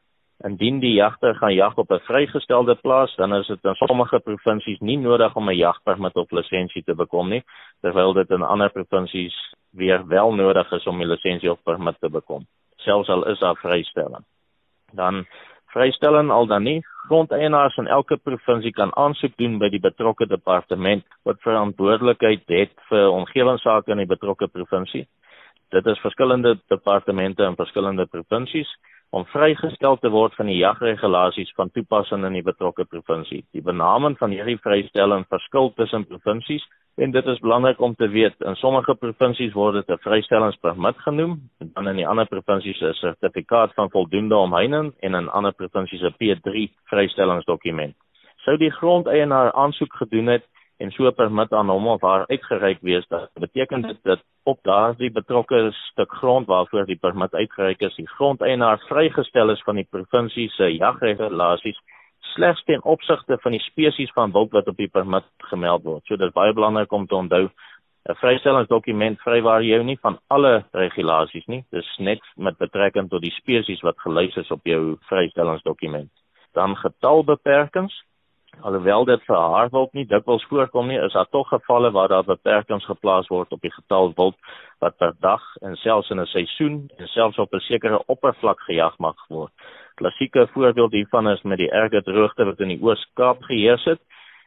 [0.44, 4.80] Indien die jagter gaan jag op 'n vrygestelde plaas, dan is dit in sommige provinsies
[4.80, 7.44] nie nodig om 'n jagpermit of lisensie te bekom nie,
[7.82, 12.10] terwyl dit in ander provinsies weer wel nodig is om 'n lisensie of permit te
[12.10, 12.46] bekom,
[12.78, 14.26] selfs al is daar vrystelling.
[14.94, 15.26] Dan
[15.74, 21.04] vrystelling al dan nie, grondeienaars in elke provinsie kan aansoek doen by die betrokke departement
[21.28, 25.08] wat verantwoordelikheid het vir omgewingsake in die betrokke provinsie.
[25.72, 28.72] Dit is verskillende departemente in verskillende provinsies
[29.12, 33.42] om vrygestel te word van die jagregulasies van toepassing in die betrokke provinsie.
[33.56, 36.64] Die benaming van hierdie vrystelling verskil tussen provinsies
[36.96, 41.50] en dit is belangrik om te weet in sommige provinsies word dit 'n vrystellingspermit genoem
[41.60, 46.02] en dan in die ander provinsies 'n sertifikaat van voldoende omheining en in ander provinsies
[46.02, 47.96] 'n P3 vrystellingsdokument.
[48.36, 50.44] Sou die grondeienaar aansoek gedoen het
[50.78, 54.60] en so 'n permit aan hom of haar uitgereik wees, dan beteken dit dat op
[54.62, 59.88] daardie betrokke stuk grond waarvoor die permit uitgereik is, die grondeienaar vrygestel is van die
[59.90, 61.80] provinsie se jagregulasies
[62.34, 66.06] slegs ten opsigte van die spesies van wild wat op die permit gemeld word.
[66.06, 67.50] So dit is baie belangrik om te onthou
[68.10, 71.64] 'n vrystellingsdokument vrywaar jou nie van alle regulasies nie.
[71.72, 76.12] Dis net met betrekking tot die spesies wat gelys is op jou vrystellingsdokument.
[76.54, 78.04] Dan getalbeperkings
[78.60, 82.86] Alhoewel dit vir haarwild nie dikwels voorkom nie, is daar tog gevalle waar daar beperkings
[82.86, 84.36] geplaas word op die getal wild
[84.84, 88.98] wat per dag en selfs in 'n seisoen en selfs op 'n sekere oppervlak gejag
[89.00, 89.52] mag word.
[90.00, 94.02] Klassieke voorbeeld hiervan is met die erge droogte wat in die Oos-Kaap geheers het,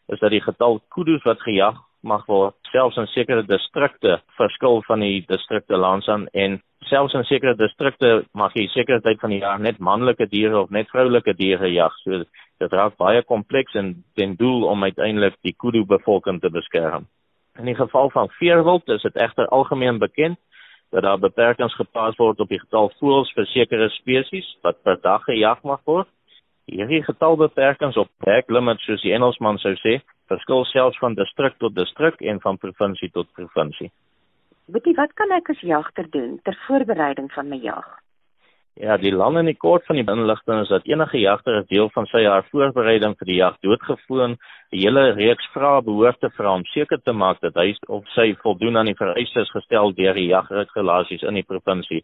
[0.09, 5.01] is dat die getal kudu's wat gejag mag word selfs in sekere distrikte verskil van
[5.01, 6.59] die distrikte landsaan en
[6.91, 10.71] selfs in sekere distrikte mag jy sekere tyd van die jaar net manlike diere of
[10.71, 11.95] net vroulike diere jag.
[12.03, 12.25] So
[12.63, 17.09] Dit raak baie kompleks en ten doel om uiteindelik die kudu bevolking te beskerm.
[17.59, 20.39] In die geval van veerwild is dit egter algemeen bekend
[20.95, 25.25] dat daar beperkings geplaas word op die getal voëls vir sekere spesies wat per dag
[25.27, 26.09] gejag mag word.
[26.71, 29.99] Hierdie getalbeperkings op back limits soos die Engelsman sou sê,
[30.31, 33.91] verskil selfs van distrik tot distrik en van provinsie tot provinsie.
[34.71, 37.91] Weet jy wat kan ek as jagter doen ter voorbereiding van my jag?
[38.75, 41.91] Ja, die lang en die kort van die inligting is dat enige jagter 'n deel
[41.95, 44.39] van sy jaar voorbereiding vir die jag doodgewoon 'n
[44.71, 48.77] hele reeks vrae behoort te vra om seker te maak dat hy of sy voldoen
[48.77, 52.03] aan die vereistes gestel deur die jagregulasies in die provinsie.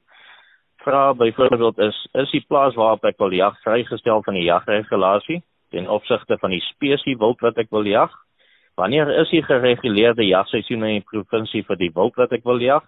[0.84, 5.88] Vra byvoorbeeld is is die plaas waarop ek wil jag vrygestel van die jagregulasie ten
[5.88, 8.10] opsigte van die spesies wild wat ek wil jag?
[8.76, 12.84] Wanneer is die gereguleerde jagseisoen in die provinsie vir die wild wat ek wil jag?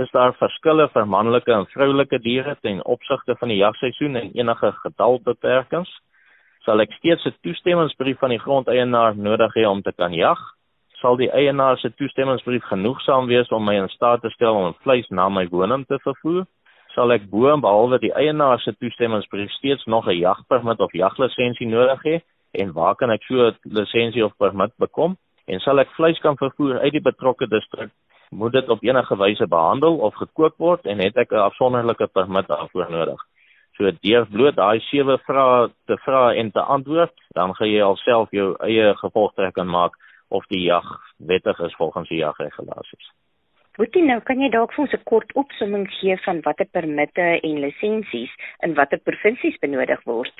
[0.00, 4.70] Is daar verskille vir manlike en vroulike diere ten opsigte van die jagseisoen en enige
[4.82, 5.90] getalbeperkings.
[6.66, 10.38] Sal ek steeds 'n toestemmingsbrief van die grondeienaar nodig hê om te kan jag?
[11.00, 15.08] Sal die eienaar se toestemmingsbrief genoegsaam wees om my in staat te stel om vleis
[15.08, 16.46] na my woning te vervoer?
[16.94, 21.66] Sal ek bo en behalwe die eienaar se toestemmingsbrief steeds nog 'n jagpermit of jaglisensie
[21.66, 22.20] nodig hê
[22.52, 25.16] en waar kan ek so 'n lisensie of permit bekom?
[25.46, 27.90] En sal ek vleis kan vervoer uit die betrokke distrik
[28.30, 32.46] moet dit op enige wyse behandel of gekook word en het ek 'n afsonderlike permit
[32.46, 33.20] daarvoor nodig.
[33.76, 38.30] So deur bloot daai sewe vrae te vra en te antwoord, dan gaan jy alself
[38.30, 39.94] jou eie gevolgtrekking maak
[40.28, 40.84] of die jag
[41.16, 43.12] wettig is volgens die jagregulasies.
[43.78, 47.60] Boetie nou, kan jy dalk vir ons 'n kort opsomming gee van watter permitte en
[47.60, 48.32] lisensies
[48.66, 50.34] in watter provinsies benodig word?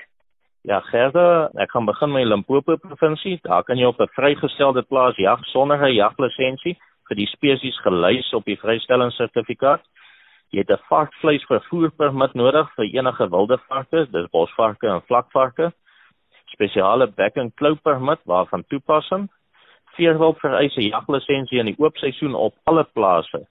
[0.62, 3.38] Ja, Gerda, ek gaan begin met Limpopo provinsie.
[3.42, 6.76] Daar kan jy op 'n vrygestelde plaas jag sonder 'n jaglisensie
[7.08, 9.82] vir die spesies gelys op die vrystellingssertifikaat.
[10.52, 15.72] Jy het 'n varkvleis vervoerpermit nodig vir enige wilde varke, dis bosvarke en vlakvarke.
[16.52, 19.28] Spesiale bek en klou permit waarvan toepassing.
[19.96, 23.46] Veerwild vereis 'n jaglisensie in die oopseisoen op alle plase.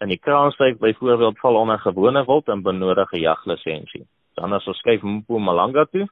[0.00, 4.06] In die Kraanstad byvoorbeeld val onder gewone wild en benodig 'n jaglisensie.
[4.34, 6.06] Dan as ons kyk Mpumalanga toe,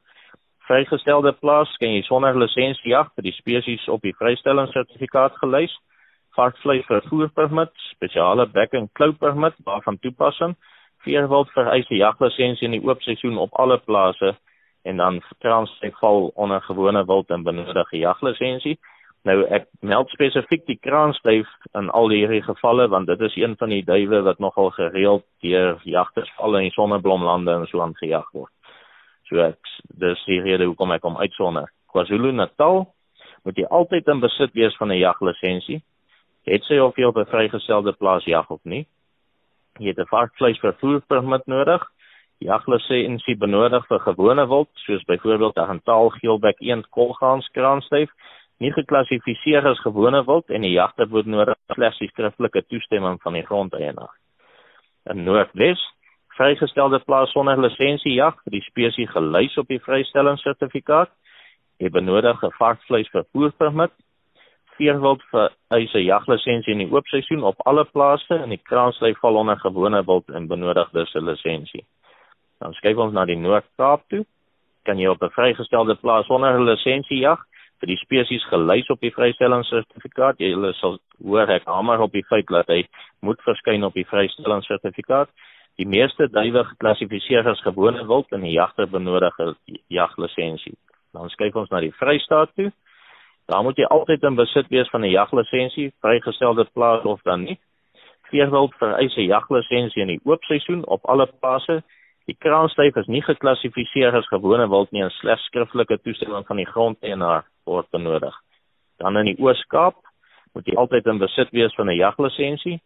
[0.66, 5.78] vrygestelde plaas kan jy sonder lisensie jag vir die spesies op die vrystellingssertifikaat gelys.
[6.36, 10.56] Varkvleis vervoerpermit, spesiale bek en klou permit waarvan toepassing.
[11.04, 14.36] Veerwild vereis 'n jaglisensie in die oop seisoen op alle plase
[14.84, 18.78] en dan kraanstyfval onder gewone wild en benodige jaglisensie.
[19.26, 23.72] Nou ek meld spesifiek die kraanstyf in al hierdie gevalle want dit is een van
[23.74, 28.28] die duwe wat nogal gereeld deur jagters val in die sonneblomlande en so aan gejag
[28.32, 28.52] word.
[29.26, 29.58] So ek
[29.98, 31.66] dis die rede hoekom ek hom uitsonder.
[31.90, 32.84] KwaZulu-Natal
[33.44, 35.82] moet jy altyd in besit wees van 'n jaglisensie.
[36.46, 38.86] Het sy of jy op 'n vrygestelde plaas jag of nie.
[39.78, 41.82] Jy het 'n varkvleis vervoer permit nodig.
[42.38, 48.10] Jaglisensie benodig vir gewone wild soos byvoorbeeld 'n gentaal geelbek eend kolgaans kraanstyf
[48.58, 53.32] nie geklassifiseer as gewone wild en die jagter moet nodig slegs die skriftelike toestemming van
[53.32, 54.14] die grondeienaar.
[55.12, 55.82] In Noordwes
[56.36, 61.10] vrygestelde plaas sonder lisensie jag vir die spesies gelys op die vrystellingssertifikaat.
[61.78, 63.08] Jy benodig 'n varkvleis
[64.76, 69.58] Veerwild vir eise jaglisensie in die oopseisoen op alle plase en die kraanslei val onder
[69.62, 71.84] gewone wild en benodig dus 'n lisensie.
[72.60, 74.24] Dan skuif ons na die Noord-Kaap toe.
[74.84, 77.40] Kan jy op 'n vrygestelde plaas sonder 'n lisensie jag
[77.80, 80.38] vir die spesies gelys op die vrystellingssertifikaat?
[80.38, 82.86] Jy sal hoor ek hamer op die feit dat hy
[83.20, 85.28] moet verskyn op die vrystellingssertifikaat.
[85.76, 89.54] Die meeste duwe geklassifiseer as gewone wild en die jagter benodig 'n
[89.88, 90.76] jaglisensie.
[91.12, 92.72] Dan kyk ons na die Vrystaat toe.
[93.46, 97.58] Daar moet jy altyd in besit wees van 'n jaglisensie, vrygestelde plaas of dan nie.
[98.30, 101.82] Veerwild vereis 'n jaglisensie in die oop seisoen op alle plase.
[102.26, 106.66] Die kraanstyf is nie geklassifiseer as gewone wild nie en slegs skriftelike toestemming van die
[106.66, 108.34] grondeienaar word benodig.
[108.98, 109.96] Dan in die Oos-Kaap
[110.52, 112.80] moet jy altyd in besit wees van 'n jaglisensie,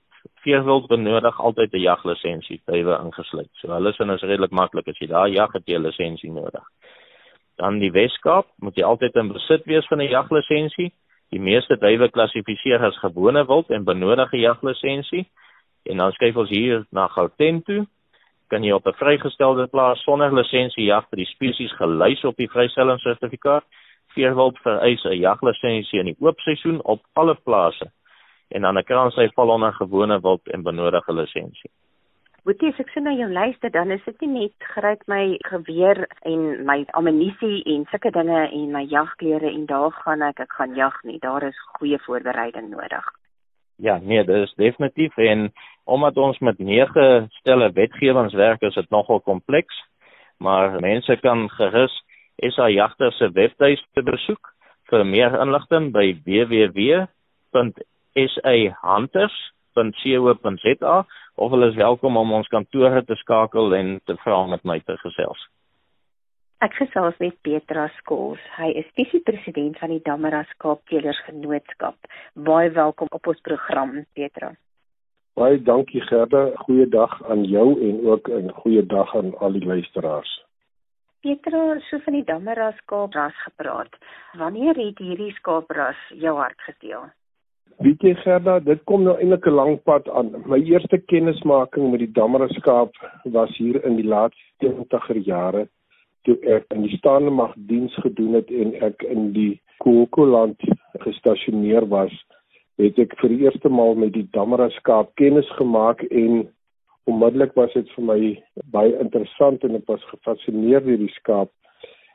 [0.44, 3.49] veewild benodig altyd 'n jaglisensie, duwe ingesluit.
[3.53, 6.64] So hulle sin is redelik maklik as jy daar jag het jy 'n lisensie nodig.
[7.61, 10.92] Dan die Weskaap, moet jy altyd in besit wees van 'n jaglisensie.
[11.29, 15.29] Die meeste duwe klassifiseer as gewone wild en benodig 'n jaglisensie.
[15.85, 17.87] En dan skuif ons hier na Gauteng toe.
[18.49, 22.49] Kan jy op 'n vrygestelde plaas sonder lisensie jag vir die spesies gelys op die
[22.49, 23.64] vrystellingssertifikaat?
[24.14, 27.92] Veewild vereis 'n jaglisensie in die oop seisoen op alle plase
[28.49, 31.70] en dan 'n kraan sy val onder gewone wild en benodig 'n lisensie.
[32.44, 36.07] Boetie, as ek sien na jou lyste, dan is dit nie net gryp my geweer
[36.29, 40.72] en my ammunisie en sulke dinge en my jagklere en daar gaan ek ek gaan
[40.79, 41.18] jag nie.
[41.20, 43.05] Daar is goeie voorbereiding nodig.
[43.76, 45.53] Ja, nee, dit is definitief en
[45.85, 49.85] omdat ons met nege stelle wetgewings werk, is dit nogal kompleks.
[50.38, 52.03] Maar mense kan gerus
[52.40, 54.55] SA Jagter se webtuiste besoek
[54.88, 57.05] vir meer inligting by www
[58.16, 61.05] sahunters.co.za
[61.40, 64.96] of hulle is welkom om ons kantore te skakel en te vra met my te
[65.00, 65.46] gesels.
[66.61, 68.40] Ek gesels met Petra Skols.
[68.59, 71.96] Hy is visiepresident van die Damaras Kaapteelers Genootskap.
[72.37, 74.50] Baie welkom op ons program, Petra.
[75.40, 76.50] Baie dankie Gerda.
[76.66, 80.44] Goeiedag aan jou en ook 'n goeiedag aan al die luisteraars.
[81.24, 83.96] Petra, so van die Damaras Kaapras gepraat.
[84.37, 87.09] Wanneer het hierdie skaapras jou hart gesteel?
[87.78, 90.35] Weet jy Gerda, dit kom nou eintlik 'n lang pad aan.
[90.46, 92.92] My eerste kennismaking met die Damaraskaap
[93.24, 95.68] was hier in die laaste 70er jare
[96.24, 100.61] toe ek in die staande mag diens gedoen het en ek in die Kokoland
[101.04, 102.12] gestasioneer was.
[102.76, 106.48] Het ek vir die eerste maal met die Damaraskaap kennis gemaak en
[107.09, 108.20] onmiddellik was dit vir my
[108.76, 111.50] baie interessant en ek was gefassineer deur die skaap.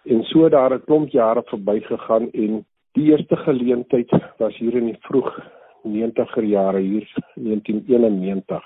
[0.05, 2.65] En so daar 'n klomp jare verbygegaan en
[2.95, 5.27] Die eerste geleentheid was hier in die vroeg
[5.83, 7.03] 90er jare hier
[7.35, 8.63] 1991.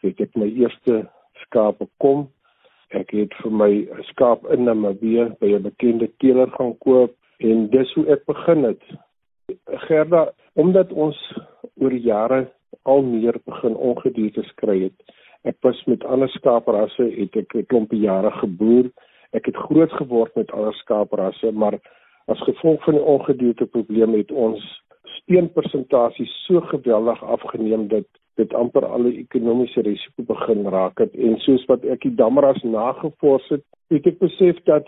[0.00, 1.02] Het ek my eerste
[1.42, 2.22] skaap gekom.
[2.96, 3.68] Ek het vir my
[4.08, 7.12] skaap in Namibië by 'n bekende teeler gaan koop
[7.50, 8.82] en dis hoe ek begin het.
[9.84, 11.20] Gerda, omdat ons
[11.76, 12.48] oor jare
[12.82, 14.98] al meer begin ongedierte kry het.
[15.44, 18.88] Ek was met ander skaaprasse het ek 'n klompie jare geboer.
[19.32, 21.76] Ek het groot geword met ander skaaprasse, maar
[22.30, 24.62] As gevolg van die ongedierte probleem het ons
[25.18, 28.06] steenpersentasie so geweldig afgeneem dat
[28.38, 33.48] dit amper alle ekonomiese risiko begin raak het en soos wat ek die damras nagevors
[33.50, 34.86] het, het ek besef dat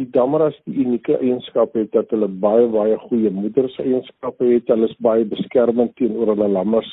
[0.00, 4.70] die damras die unieke eienskap het dat hulle baie baie goeie moederseienskappe het.
[4.70, 6.88] Hulle is baie beskermend teenoor hulle lammers.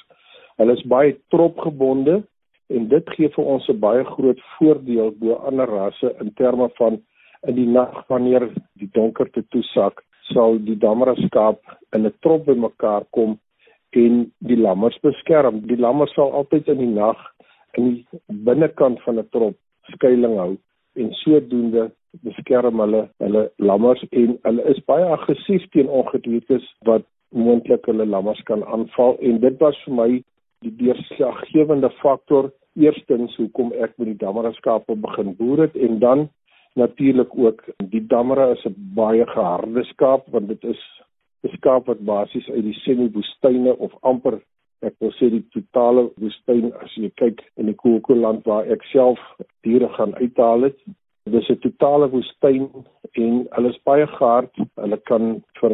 [0.61, 2.21] Hulle is baie tropgebonde
[2.71, 7.01] en dit gee vir ons 'n baie groot voordeel bo ander rasse in terme van
[7.47, 8.47] in die nag wanneer
[8.79, 11.59] die donkerte toesak, sal die dammerskaap
[11.95, 13.39] in 'n trop bymekaar kom
[13.91, 15.61] en die lammers beskerm.
[15.67, 17.17] Die lammers sal altyd in die nag
[17.73, 19.55] in die binnekant van 'n trop
[19.93, 20.57] skuilings hou
[20.95, 27.85] en sodoende beskerm hulle hulle lammers en hulle is baie aggressief teen ongediertes wat moontlik
[27.85, 30.09] hulle lammers kan aanval en dit was vir my
[30.65, 36.27] die deurslaggewende faktor eerstens hoekom ek met die dammeraskape begin boer het en dan
[36.75, 37.63] natuurlik ook
[37.93, 40.81] die dammera is 'n baie geharde skaap want dit is
[41.43, 44.39] 'n skaap wat basies uit die semi-woestyne of amper
[44.81, 49.19] ek wil sê die totale woestyn as jy kyk in die Kokoland waar ek self
[49.63, 50.79] diere gaan uithaal het
[51.29, 52.69] dis 'n totale woestyn
[53.11, 54.53] en hulle is baie gehard.
[54.75, 55.73] Hulle kan vir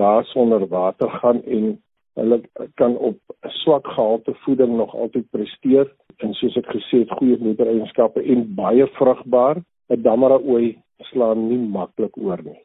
[0.00, 1.82] dae sonder water gaan en
[2.14, 2.40] hulle
[2.74, 5.92] kan op swak gehalte voeding nog altyd presteer.
[6.16, 10.78] En soos ek gesê het goeie moedereienskappe en baie vrugbaar 'n dammera ooi
[11.10, 12.62] slaan nie maklik oor nie.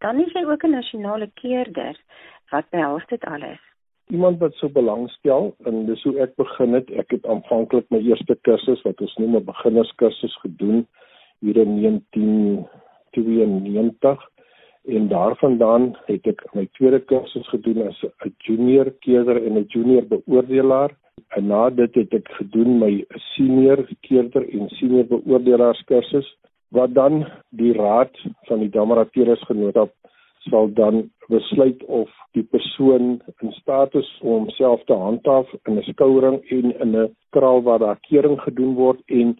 [0.00, 1.96] Dan is jy ook 'n nasionale keerder
[2.50, 3.58] wat behels dit alles.
[4.06, 6.90] Iemand wat so belangstel en dis hoe ek begin het.
[6.90, 10.86] Ek het aanvanklik my eerste kursus wat ons noem 'n beginnerskursus gedoen
[11.40, 14.30] hier in 1992
[14.84, 20.06] en daarvandaan het ek my tweede kursus gedoen as 'n junior keerder en 'n junior
[20.06, 20.90] beoordelaar.
[21.36, 22.92] En na dit het ek gedoen my
[23.34, 26.28] senior keerder en senior beoordelaars kursus
[26.74, 28.14] wat dan die raad
[28.48, 29.94] van die Damarateres genootskap
[30.48, 35.86] sal dan besluit of die persoon in staat is om homself te handhaaf in 'n
[35.92, 39.36] skouring en in 'n kraal waar daar kering gedoen word en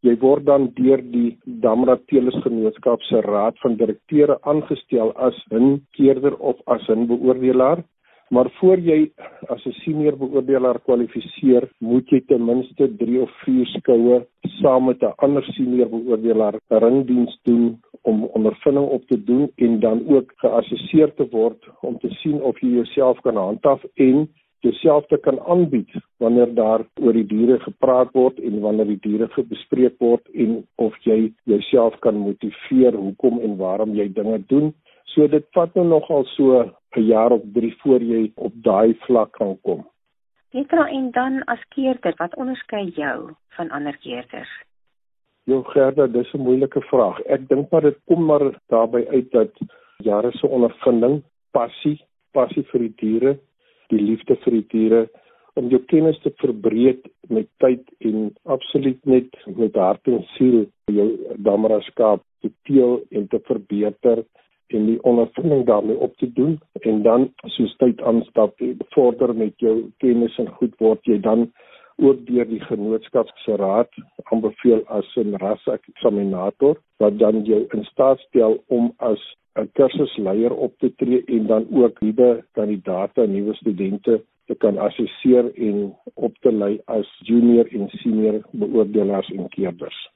[0.00, 5.82] jy word dan deur die Damra Teles Genootskap se raad van direkteure aangestel as 'n
[5.96, 7.84] keerder of as 'n beoordelaar.
[8.28, 9.10] Maar voor jy
[9.46, 14.26] as 'n senior beoordelaar kwalifiseer, moet jy ten minste 3 of 4 skoue
[14.60, 20.08] saam met 'n ander senior beoordelaar ringdiens doen om ondervinding op te doen en dan
[20.08, 24.28] ook geassesseer te word om te sien of jy jouself kan handhaaf en
[24.60, 29.28] jouself te kan aanbied wanneer daar oor die diere gepraat word en wanneer die diere
[29.48, 34.74] bespreek word en of jy jouself kan motiveer hoekom en waarom jy dinge doen.
[35.14, 36.64] So dit vat nou nogal so
[36.96, 39.86] 'n jaar of 3 voor jy op daai vlak kan kom.
[40.50, 44.52] Petra en dan as keerder, wat onderskei jou van ander keerders?
[45.44, 47.20] Jou Gerda, dis 'n moeilike vraag.
[47.20, 49.52] Ek dink maar dit kom maar daarby uit dat
[49.98, 52.00] jare se ondervinding, passie,
[52.32, 53.38] passie vir die diere
[53.92, 55.02] die liefde vir die diere
[55.56, 61.06] om jou kennis te verbreek met tyd en absoluut net met hart en siel jou
[61.48, 64.24] dameraskaap te teel en te verbeter
[64.74, 68.60] en die ondervinding daarmee op te doen en dan soos tyd aanstap
[68.94, 71.50] vorder met jou kennis en goed word jy dan
[71.96, 73.92] ook deur die genootskap se raad
[74.32, 79.22] aanbeveel as 'n raseksaminator wat dan jou in staat stel om as
[79.56, 84.78] 'n kursusleier op te tree en dan ook nuwe kandidate en nuwe studente te kan
[84.78, 90.15] assesseer en op te lei as junior en senior beoordelaars en keerders.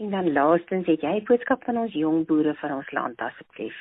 [0.00, 3.78] En dan laastens het jy 'n boodskap van ons jong boere van ons land asseblief.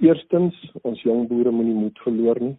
[0.00, 2.56] Eerstens, ons jong boere moenie moed verloor nie.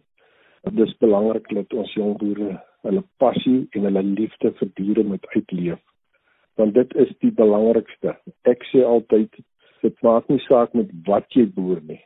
[0.62, 5.26] Dit is belangrik dat ons jong boere hulle passie en hulle liefde vir diere moet
[5.34, 5.82] uitleef.
[6.54, 8.16] Want dit is die belangrikste.
[8.42, 9.36] Ek sê altyd
[9.82, 12.00] dit maak nie saak met wat jy boer nie.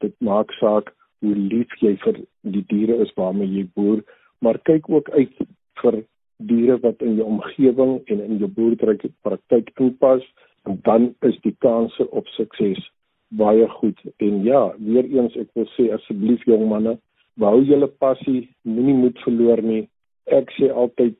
[0.00, 4.00] Dit maak saak hoe lief jy vir die diere is waarmee jy boer,
[4.40, 5.36] maar kyk ook uit
[5.82, 6.04] vir
[6.36, 10.22] diere wat in jou omgewing en in jou boerdery praktyk inpas
[10.64, 12.80] en dan is die kanse op sukses
[13.28, 14.00] baie goed.
[14.16, 16.96] En ja, weer eens ek wil sê asseblief jong manne,
[17.42, 19.84] hou julle passie, moenie moed verloor nie.
[20.30, 21.16] Ek sê altyd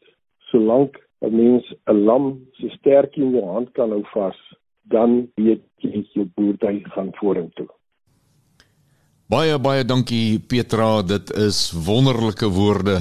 [0.51, 4.37] solank 'n mens 'n lam se sterkie in jou hand kan hou vas,
[4.91, 7.69] dan weet jy jou boerdery gaan vorentoe.
[9.29, 13.01] Baie baie dankie Petra, dit is wonderlike woorde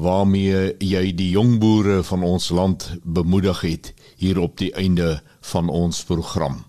[0.00, 5.18] waarmee jy die jong boere van ons land bemoedig het hier op die einde
[5.52, 6.62] van ons program.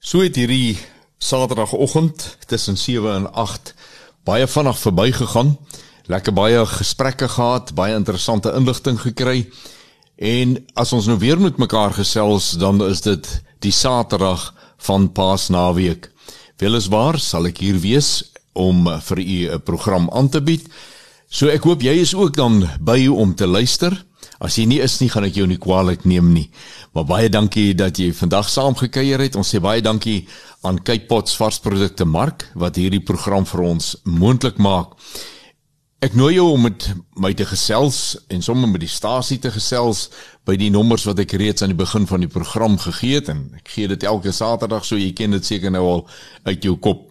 [0.00, 0.78] So het hierdie
[1.18, 3.74] Saterdagoggend tussen 7 en 8
[4.24, 5.56] baie vinnig verbygegaan.
[6.06, 9.46] Lekker baie gesprekke gehad, baie interessante inligting gekry.
[10.16, 13.28] En as ons nou weer met mekaar gesels, dan is dit
[13.64, 14.52] die Saterdag
[14.88, 16.10] van Paasnaweek.
[16.56, 20.68] Weliswaar sal ek hier wees om vir u 'n program aan te bied.
[21.26, 23.94] So ek hoop jy is ook dan by om te luister.
[24.38, 26.46] As jy nie is nie, gaan ek jou nie kwaadlik neem nie.
[26.94, 29.38] Maar baie dankie dat jy vandag saam gekuier het.
[29.38, 30.26] Ons sê baie dankie
[30.62, 34.94] aan Cape Pots varsprodukte Mark wat hierdie program vir ons moontlik maak.
[36.04, 40.10] Ek nooi jou om met my te gesels en sommer met die stasie te gesels
[40.46, 43.46] by die nommers wat ek reeds aan die begin van die program gegee het en
[43.56, 46.04] ek gee dit elke Saterdag so jy ken dit seker nou al
[46.46, 47.08] uit jou kop.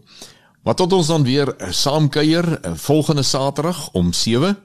[0.65, 4.57] Maar tot ons dan weer saam kuier eh, volgende Saterdag om 7.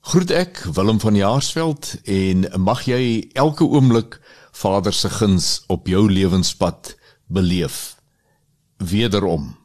[0.00, 4.18] Groet ek Willem van Jaarsveld en mag jy elke oomblik
[4.52, 6.96] Vader se guns op jou lewenspad
[7.26, 7.94] beleef.
[8.76, 9.56] Wederom.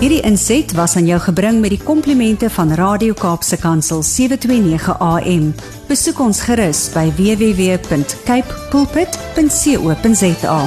[0.00, 5.52] Hierdie inset was aan jou gebring met die komplimente van Radio Kaapse Kansel 729 AM.
[5.88, 10.60] Besoek ons gerus by www.cape pulpit.co.za.